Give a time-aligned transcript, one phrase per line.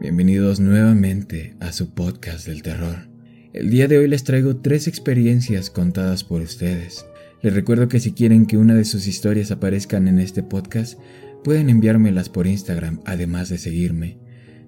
[0.00, 3.08] Bienvenidos nuevamente a su podcast del terror.
[3.52, 7.06] El día de hoy les traigo tres experiencias contadas por ustedes.
[7.42, 10.98] Les recuerdo que si quieren que una de sus historias aparezcan en este podcast,
[11.44, 14.18] pueden enviármelas por Instagram, además de seguirme.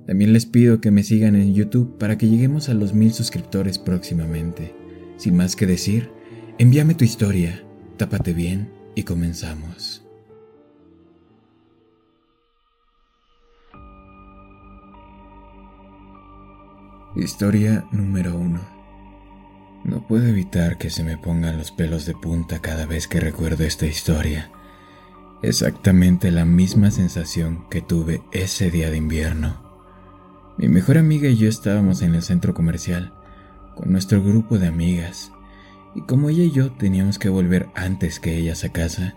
[0.06, 3.78] También les pido que me sigan en YouTube para que lleguemos a los mil suscriptores
[3.78, 4.74] próximamente.
[5.16, 6.08] Sin más que decir,
[6.58, 7.64] envíame tu historia,
[7.96, 10.05] tápate bien y comenzamos.
[17.16, 18.60] Historia número 1
[19.84, 23.64] No puedo evitar que se me pongan los pelos de punta cada vez que recuerdo
[23.64, 24.50] esta historia.
[25.40, 29.56] Exactamente la misma sensación que tuve ese día de invierno.
[30.58, 33.14] Mi mejor amiga y yo estábamos en el centro comercial
[33.76, 35.32] con nuestro grupo de amigas
[35.94, 39.14] y como ella y yo teníamos que volver antes que ellas a casa,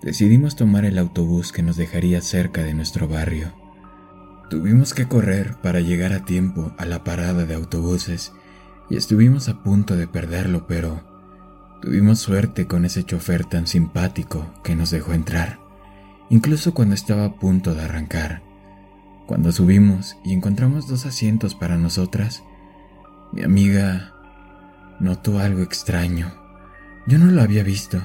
[0.00, 3.65] decidimos tomar el autobús que nos dejaría cerca de nuestro barrio.
[4.48, 8.32] Tuvimos que correr para llegar a tiempo a la parada de autobuses
[8.88, 11.02] y estuvimos a punto de perderlo, pero
[11.82, 15.58] tuvimos suerte con ese chofer tan simpático que nos dejó entrar,
[16.30, 18.42] incluso cuando estaba a punto de arrancar.
[19.26, 22.44] Cuando subimos y encontramos dos asientos para nosotras,
[23.32, 24.14] mi amiga
[25.00, 26.32] notó algo extraño.
[27.08, 28.00] Yo no lo había visto,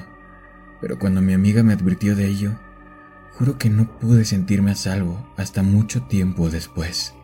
[0.80, 2.58] pero cuando mi amiga me advirtió de ello,
[3.38, 7.14] Juro que no pude sentirme a salvo hasta mucho tiempo después.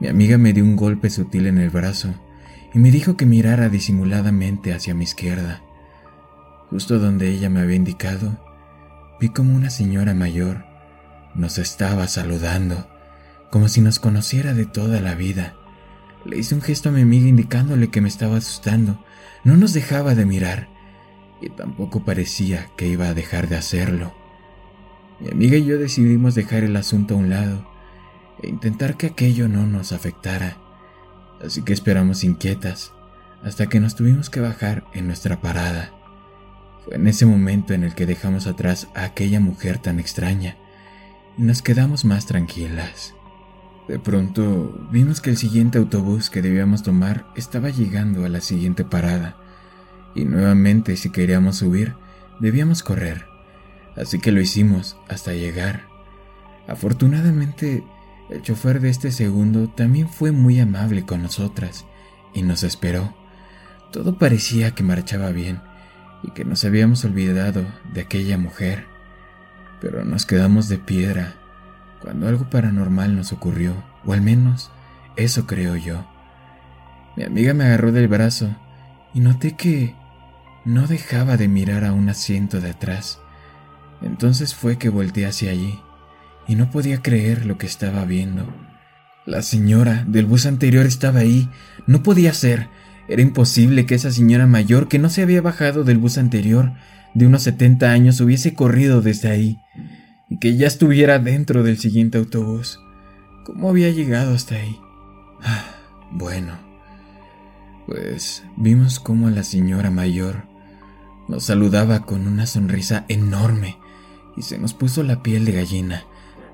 [0.00, 2.14] Mi amiga me dio un golpe sutil en el brazo
[2.72, 5.62] y me dijo que mirara disimuladamente hacia mi izquierda.
[6.70, 8.38] Justo donde ella me había indicado,
[9.20, 10.68] vi como una señora mayor
[11.38, 12.88] nos estaba saludando,
[13.50, 15.54] como si nos conociera de toda la vida.
[16.24, 19.04] Le hice un gesto a mi amiga indicándole que me estaba asustando.
[19.44, 20.68] No nos dejaba de mirar
[21.40, 24.12] y tampoco parecía que iba a dejar de hacerlo.
[25.20, 27.68] Mi amiga y yo decidimos dejar el asunto a un lado
[28.40, 30.58] e intentar que aquello no nos afectara,
[31.44, 32.92] así que esperamos inquietas
[33.42, 35.92] hasta que nos tuvimos que bajar en nuestra parada.
[36.84, 40.56] Fue en ese momento en el que dejamos atrás a aquella mujer tan extraña
[41.36, 43.14] y nos quedamos más tranquilas.
[43.88, 48.84] De pronto vimos que el siguiente autobús que debíamos tomar estaba llegando a la siguiente
[48.84, 49.36] parada
[50.14, 51.94] y nuevamente si queríamos subir
[52.38, 53.26] debíamos correr
[54.00, 55.86] así que lo hicimos hasta llegar.
[56.66, 57.84] Afortunadamente,
[58.30, 61.86] el chofer de este segundo también fue muy amable con nosotras
[62.34, 63.14] y nos esperó.
[63.90, 65.60] Todo parecía que marchaba bien
[66.22, 68.86] y que nos habíamos olvidado de aquella mujer,
[69.80, 71.34] pero nos quedamos de piedra
[72.00, 74.70] cuando algo paranormal nos ocurrió, o al menos
[75.16, 76.06] eso creo yo.
[77.16, 78.54] Mi amiga me agarró del brazo
[79.14, 79.96] y noté que
[80.64, 83.20] no dejaba de mirar a un asiento de atrás.
[84.02, 85.80] Entonces fue que volteé hacia allí
[86.46, 88.46] y no podía creer lo que estaba viendo.
[89.26, 91.50] La señora del bus anterior estaba ahí.
[91.86, 92.68] No podía ser.
[93.08, 96.72] Era imposible que esa señora mayor que no se había bajado del bus anterior
[97.14, 99.58] de unos 70 años hubiese corrido desde ahí
[100.30, 102.80] y que ya estuviera dentro del siguiente autobús.
[103.44, 104.78] ¿Cómo había llegado hasta ahí?
[105.42, 105.64] Ah,
[106.10, 106.58] bueno,
[107.86, 110.44] pues vimos cómo la señora mayor
[111.28, 113.76] nos saludaba con una sonrisa enorme
[114.36, 116.04] y se nos puso la piel de gallina.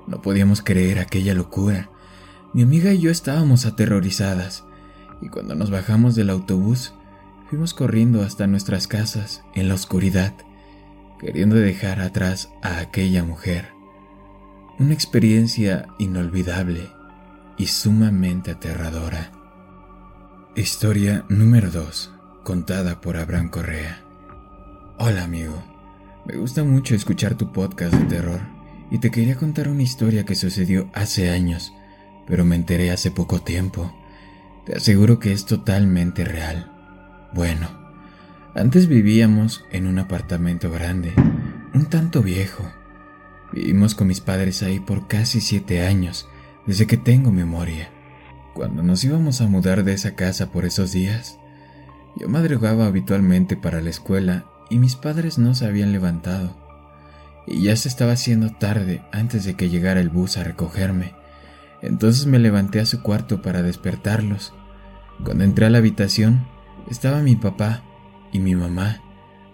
[0.07, 1.89] No podíamos creer aquella locura.
[2.53, 4.63] Mi amiga y yo estábamos aterrorizadas,
[5.21, 6.93] y cuando nos bajamos del autobús,
[7.49, 10.33] fuimos corriendo hasta nuestras casas en la oscuridad,
[11.19, 13.69] queriendo dejar atrás a aquella mujer.
[14.77, 16.89] Una experiencia inolvidable
[17.57, 19.31] y sumamente aterradora.
[20.55, 22.13] Historia número 2,
[22.43, 24.01] contada por Abraham Correa.
[24.97, 25.74] Hola amigo.
[26.25, 28.41] Me gusta mucho escuchar tu podcast de terror
[28.89, 31.71] y te quería contar una historia que sucedió hace años,
[32.25, 33.95] pero me enteré hace poco tiempo.
[34.65, 36.71] Te aseguro que es totalmente real.
[37.31, 37.69] Bueno,
[38.55, 41.13] antes vivíamos en un apartamento grande,
[41.75, 42.63] un tanto viejo.
[43.53, 46.27] Vivimos con mis padres ahí por casi siete años,
[46.65, 47.91] desde que tengo memoria.
[48.55, 51.37] Cuando nos íbamos a mudar de esa casa por esos días,
[52.15, 56.55] yo madrugaba habitualmente para la escuela y mis padres no se habían levantado,
[57.47, 61.13] y ya se estaba haciendo tarde antes de que llegara el bus a recogerme.
[61.81, 64.53] Entonces me levanté a su cuarto para despertarlos.
[65.23, 66.47] Cuando entré a la habitación,
[66.89, 67.83] estaba mi papá
[68.31, 69.01] y mi mamá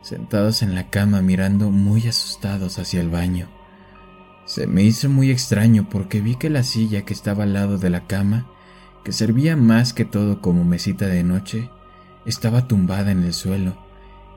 [0.02, 3.50] sentados en la cama mirando muy asustados hacia el baño.
[4.46, 7.90] Se me hizo muy extraño porque vi que la silla que estaba al lado de
[7.90, 8.48] la cama,
[9.04, 11.70] que servía más que todo como mesita de noche,
[12.26, 13.78] estaba tumbada en el suelo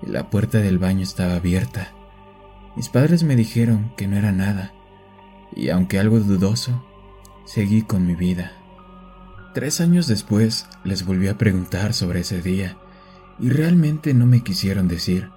[0.07, 1.93] la puerta del baño estaba abierta.
[2.77, 4.73] Mis padres me dijeron que no era nada,
[5.55, 6.85] y aunque algo dudoso,
[7.45, 8.53] seguí con mi vida.
[9.55, 12.77] Tres años después les volví a preguntar sobre ese día,
[13.39, 15.31] y realmente no me quisieron decir.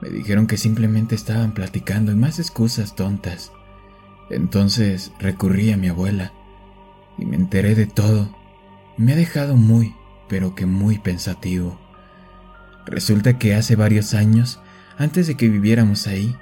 [0.00, 3.52] Me dijeron que simplemente estaban platicando y más excusas tontas.
[4.30, 6.32] Entonces recurrí a mi abuela
[7.18, 8.34] y me enteré de todo.
[8.96, 9.94] me ha dejado muy,
[10.28, 11.78] pero que muy pensativo.
[12.90, 14.60] Resulta que hace varios años,
[14.98, 16.36] antes de que viviéramos ahí,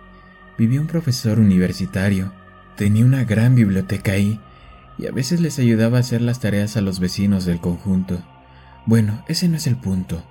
[0.56, 2.32] vivía un profesor universitario.
[2.74, 4.40] Tenía una gran biblioteca ahí
[4.96, 8.22] y a veces les ayudaba a hacer las tareas a los vecinos del conjunto.
[8.86, 10.24] Bueno, ese no es el punto.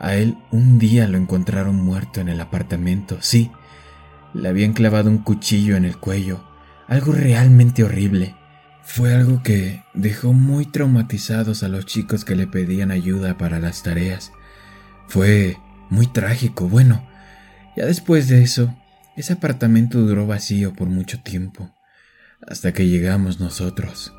[0.00, 3.52] A él un día lo encontraron muerto en el apartamento, sí.
[4.34, 6.44] Le habían clavado un cuchillo en el cuello,
[6.88, 8.34] algo realmente horrible.
[8.82, 13.84] Fue algo que dejó muy traumatizados a los chicos que le pedían ayuda para las
[13.84, 14.32] tareas.
[15.10, 15.58] Fue
[15.90, 17.06] muy trágico, bueno,
[17.76, 18.74] ya después de eso,
[19.16, 21.70] ese apartamento duró vacío por mucho tiempo,
[22.48, 24.14] hasta que llegamos nosotros.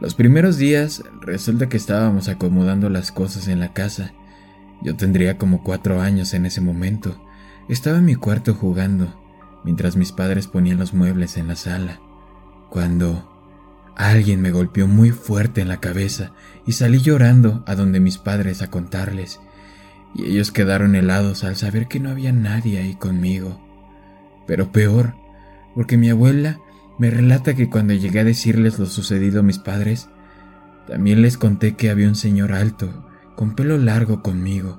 [0.00, 4.12] Los primeros días resulta que estábamos acomodando las cosas en la casa
[4.82, 7.22] yo tendría como cuatro años en ese momento.
[7.68, 9.20] Estaba en mi cuarto jugando,
[9.64, 12.00] mientras mis padres ponían los muebles en la sala,
[12.70, 13.28] cuando
[13.96, 16.32] alguien me golpeó muy fuerte en la cabeza
[16.66, 19.38] y salí llorando a donde mis padres a contarles,
[20.14, 23.60] y ellos quedaron helados al saber que no había nadie ahí conmigo.
[24.46, 25.14] Pero peor,
[25.74, 26.58] porque mi abuela
[26.98, 30.08] me relata que cuando llegué a decirles lo sucedido a mis padres,
[30.86, 34.78] también les conté que había un señor alto con pelo largo conmigo.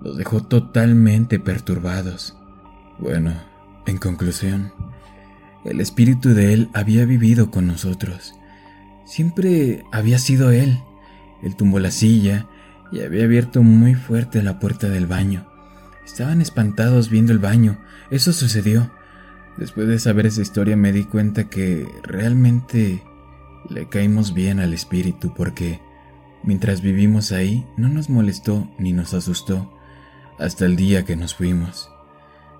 [0.00, 2.36] Los dejó totalmente perturbados.
[2.98, 3.34] Bueno,
[3.86, 4.72] en conclusión,
[5.64, 8.34] el espíritu de él había vivido con nosotros.
[9.04, 10.78] Siempre había sido él.
[11.42, 12.46] Él tumbó la silla
[12.94, 15.46] y había abierto muy fuerte la puerta del baño.
[16.06, 17.78] Estaban espantados viendo el baño.
[18.10, 18.90] Eso sucedió.
[19.58, 23.02] Después de saber esa historia me di cuenta que realmente
[23.68, 25.80] le caímos bien al espíritu porque
[26.44, 29.72] Mientras vivimos ahí, no nos molestó ni nos asustó
[30.38, 31.90] hasta el día que nos fuimos.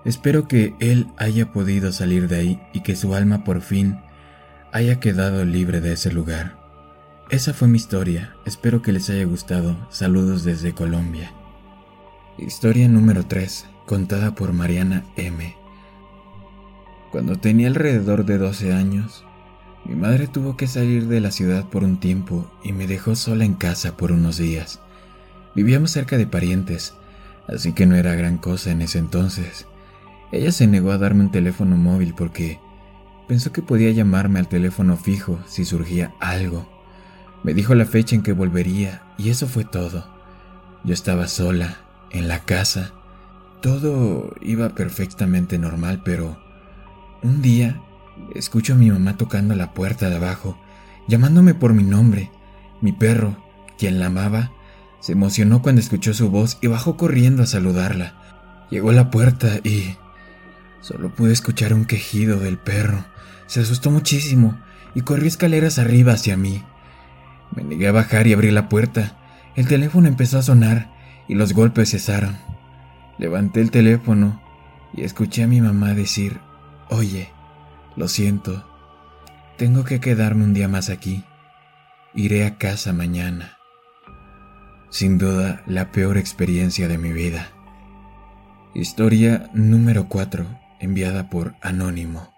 [0.05, 3.99] Espero que él haya podido salir de ahí y que su alma por fin
[4.71, 6.64] haya quedado libre de ese lugar.
[7.31, 9.75] Esa fue mi historia, espero que les haya gustado.
[9.89, 11.31] Saludos desde Colombia.
[12.37, 15.55] Historia número 3, contada por Mariana M.
[17.11, 19.25] Cuando tenía alrededor de 12 años,
[19.85, 23.43] mi madre tuvo que salir de la ciudad por un tiempo y me dejó sola
[23.43, 24.79] en casa por unos días.
[25.55, 26.93] Vivíamos cerca de parientes,
[27.47, 29.65] así que no era gran cosa en ese entonces.
[30.31, 32.59] Ella se negó a darme un teléfono móvil porque
[33.27, 36.74] pensó que podía llamarme al teléfono fijo si surgía algo.
[37.45, 40.05] Me dijo la fecha en que volvería y eso fue todo.
[40.83, 41.77] Yo estaba sola,
[42.11, 42.91] en la casa.
[43.61, 46.37] Todo iba perfectamente normal, pero
[47.23, 47.81] un día
[48.33, 50.57] Escucho a mi mamá tocando la puerta de abajo,
[51.07, 52.31] llamándome por mi nombre.
[52.81, 53.37] Mi perro,
[53.77, 54.51] quien la amaba,
[54.99, 58.67] se emocionó cuando escuchó su voz y bajó corriendo a saludarla.
[58.69, 59.95] Llegó a la puerta y...
[60.81, 63.05] Solo pude escuchar un quejido del perro.
[63.47, 64.57] Se asustó muchísimo
[64.93, 66.63] y corrió escaleras arriba hacia mí.
[67.55, 69.17] Me negué a bajar y abrí la puerta.
[69.55, 70.91] El teléfono empezó a sonar
[71.27, 72.37] y los golpes cesaron.
[73.17, 74.41] Levanté el teléfono
[74.93, 76.39] y escuché a mi mamá decir,
[76.89, 77.29] Oye,
[77.95, 78.65] lo siento,
[79.57, 81.23] tengo que quedarme un día más aquí.
[82.13, 83.57] Iré a casa mañana.
[84.89, 87.49] Sin duda, la peor experiencia de mi vida.
[88.73, 90.45] Historia número 4,
[90.79, 92.33] enviada por Anónimo.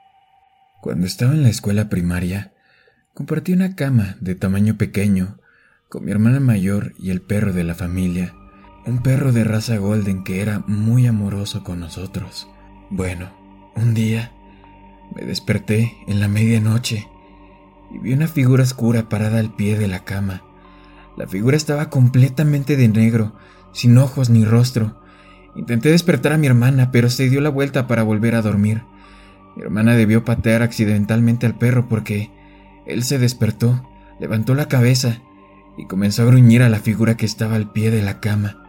[0.82, 2.54] Cuando estaba en la escuela primaria,
[3.18, 5.40] compartí una cama de tamaño pequeño
[5.90, 8.36] con mi hermana mayor y el perro de la familia,
[8.86, 12.48] un perro de raza golden que era muy amoroso con nosotros.
[12.92, 13.32] Bueno,
[13.76, 14.34] un día
[15.16, 17.08] me desperté en la medianoche
[17.92, 20.44] y vi una figura oscura parada al pie de la cama.
[21.18, 23.34] La figura estaba completamente de negro,
[23.74, 25.02] sin ojos ni rostro.
[25.56, 28.84] Intenté despertar a mi hermana, pero se dio la vuelta para volver a dormir.
[29.56, 32.37] Mi hermana debió patear accidentalmente al perro porque
[32.88, 33.88] él se despertó,
[34.20, 35.22] levantó la cabeza
[35.78, 38.64] y comenzó a gruñir a la figura que estaba al pie de la cama.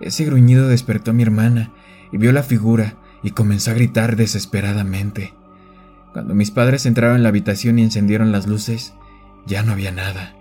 [0.00, 1.72] Ese gruñido despertó a mi hermana
[2.12, 5.32] y vio la figura y comenzó a gritar desesperadamente.
[6.12, 8.94] Cuando mis padres entraron en la habitación y encendieron las luces,
[9.46, 10.36] ya no había nada.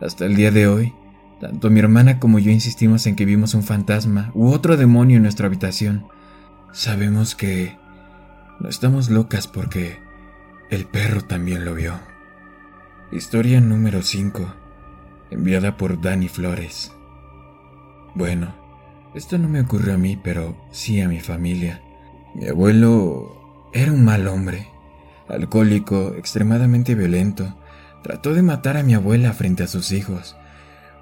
[0.00, 0.94] Hasta el día de hoy,
[1.38, 5.22] tanto mi hermana como yo insistimos en que vimos un fantasma u otro demonio en
[5.22, 6.06] nuestra habitación.
[6.72, 7.76] Sabemos que
[8.58, 10.00] no estamos locas porque
[10.70, 12.11] el perro también lo vio.
[13.12, 14.54] Historia número 5,
[15.30, 16.92] enviada por Dani Flores.
[18.14, 18.54] Bueno,
[19.14, 21.82] esto no me ocurrió a mí, pero sí a mi familia.
[22.34, 24.68] Mi abuelo era un mal hombre,
[25.28, 27.54] alcohólico, extremadamente violento.
[28.02, 30.34] Trató de matar a mi abuela frente a sus hijos.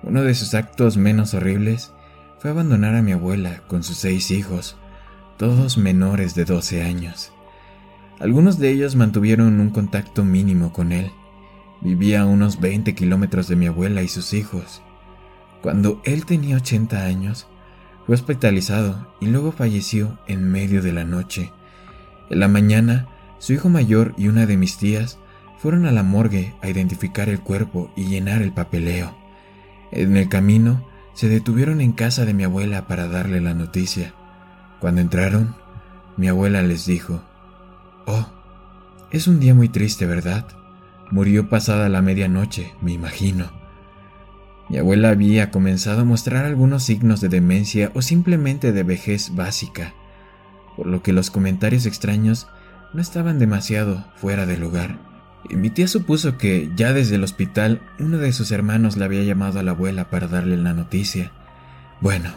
[0.02, 1.92] Uno de sus actos menos horribles
[2.40, 4.76] fue abandonar a mi abuela con sus seis hijos,
[5.36, 7.32] todos menores de 12 años.
[8.18, 11.12] Algunos de ellos mantuvieron un contacto mínimo con él.
[11.82, 14.82] Vivía a unos 20 kilómetros de mi abuela y sus hijos.
[15.62, 17.46] Cuando él tenía 80 años,
[18.06, 21.52] fue hospitalizado y luego falleció en medio de la noche.
[22.28, 23.08] En la mañana,
[23.38, 25.18] su hijo mayor y una de mis tías
[25.58, 29.16] fueron a la morgue a identificar el cuerpo y llenar el papeleo.
[29.90, 34.14] En el camino, se detuvieron en casa de mi abuela para darle la noticia.
[34.80, 35.54] Cuando entraron,
[36.16, 37.22] mi abuela les dijo,
[38.06, 38.26] Oh,
[39.10, 40.46] es un día muy triste, ¿verdad?
[41.10, 43.50] Murió pasada la medianoche, me imagino.
[44.68, 49.94] Mi abuela había comenzado a mostrar algunos signos de demencia o simplemente de vejez básica,
[50.76, 52.46] por lo que los comentarios extraños
[52.94, 54.98] no estaban demasiado fuera de lugar.
[55.48, 59.24] Y mi tía supuso que ya desde el hospital uno de sus hermanos le había
[59.24, 61.32] llamado a la abuela para darle la noticia.
[62.00, 62.30] Bueno,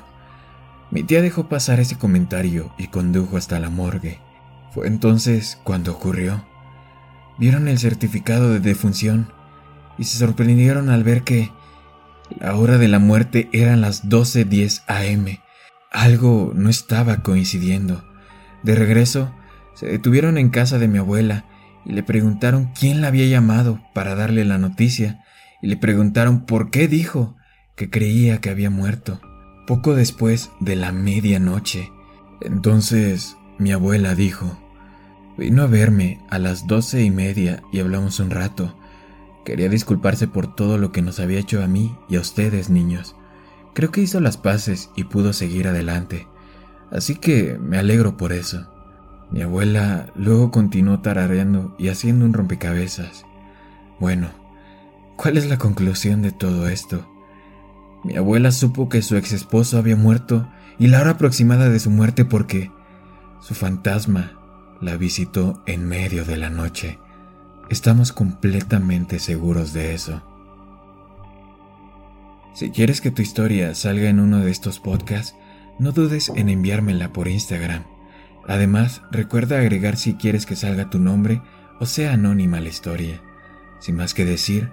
[0.90, 4.20] mi tía dejó pasar ese comentario y condujo hasta la morgue.
[4.72, 6.44] Fue entonces cuando ocurrió.
[7.38, 9.32] Vieron el certificado de defunción
[9.98, 11.52] y se sorprendieron al ver que
[12.40, 15.38] la hora de la muerte eran las 12.10 am.
[15.92, 18.04] Algo no estaba coincidiendo.
[18.64, 19.34] De regreso,
[19.76, 21.46] se detuvieron en casa de mi abuela
[21.86, 25.24] y le preguntaron quién la había llamado para darle la noticia
[25.62, 27.36] y le preguntaron por qué dijo
[27.76, 29.22] que creía que había muerto.
[29.68, 31.92] Poco después de la medianoche.
[32.42, 34.60] Entonces mi abuela dijo,
[35.38, 38.76] vino a verme a las doce y media y hablamos un rato.
[39.46, 43.16] Quería disculparse por todo lo que nos había hecho a mí y a ustedes, niños.
[43.74, 46.28] Creo que hizo las paces y pudo seguir adelante.
[46.92, 48.68] Así que me alegro por eso.
[49.32, 53.26] Mi abuela luego continuó tarareando y haciendo un rompecabezas.
[54.00, 54.30] Bueno,
[55.16, 57.10] ¿cuál es la conclusión de todo esto?
[58.04, 60.48] Mi abuela supo que su ex esposo había muerto
[60.78, 62.72] y la hora aproximada de su muerte porque
[63.40, 64.43] su fantasma
[64.84, 67.00] la visitó en medio de la noche.
[67.70, 70.22] Estamos completamente seguros de eso.
[72.54, 75.36] Si quieres que tu historia salga en uno de estos podcasts,
[75.80, 77.84] no dudes en enviármela por Instagram.
[78.48, 81.42] Además, recuerda agregar si quieres que salga tu nombre
[81.80, 83.22] o sea anónima la historia.
[83.80, 84.72] Sin más que decir,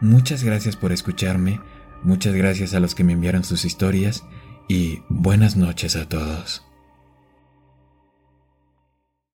[0.00, 1.60] muchas gracias por escucharme,
[2.02, 4.24] muchas gracias a los que me enviaron sus historias
[4.68, 6.67] y buenas noches a todos.